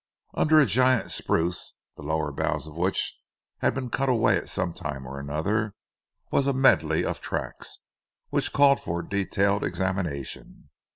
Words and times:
Under 0.33 0.57
a 0.59 0.65
giant 0.65 1.11
spruce, 1.11 1.75
the 1.95 2.01
lower 2.01 2.31
boughs 2.31 2.65
of 2.65 2.75
which 2.75 3.21
had 3.59 3.75
been 3.75 3.91
cut 3.91 4.09
away 4.09 4.35
at 4.35 4.49
some 4.49 4.73
time 4.73 5.05
or 5.05 5.19
another, 5.19 5.75
was 6.31 6.47
a 6.47 6.53
medley 6.53 7.05
of 7.05 7.21
tracks, 7.21 7.81
which 8.31 8.51
called 8.51 8.79
for 8.79 9.03
detailed 9.03 9.63
examination. 9.63 10.71